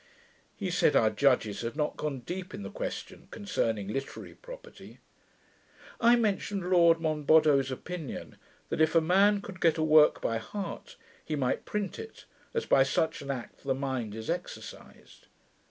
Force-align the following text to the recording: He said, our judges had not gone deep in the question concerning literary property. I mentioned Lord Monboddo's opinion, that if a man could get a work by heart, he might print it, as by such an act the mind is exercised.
He 0.55 0.71
said, 0.71 0.95
our 0.95 1.11
judges 1.11 1.61
had 1.61 1.75
not 1.75 1.95
gone 1.95 2.21
deep 2.21 2.55
in 2.55 2.63
the 2.63 2.71
question 2.71 3.27
concerning 3.29 3.87
literary 3.87 4.33
property. 4.33 4.97
I 5.99 6.15
mentioned 6.15 6.67
Lord 6.71 6.99
Monboddo's 6.99 7.69
opinion, 7.69 8.37
that 8.69 8.81
if 8.81 8.95
a 8.95 8.99
man 8.99 9.41
could 9.43 9.61
get 9.61 9.77
a 9.77 9.83
work 9.83 10.19
by 10.19 10.39
heart, 10.39 10.95
he 11.23 11.35
might 11.35 11.65
print 11.65 11.99
it, 11.99 12.25
as 12.55 12.65
by 12.65 12.81
such 12.81 13.21
an 13.21 13.29
act 13.29 13.63
the 13.63 13.75
mind 13.75 14.15
is 14.15 14.27
exercised. 14.27 15.27